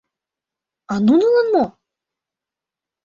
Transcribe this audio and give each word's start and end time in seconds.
А 0.91 0.95
нунылан 1.05 1.47
мо? 1.53 1.65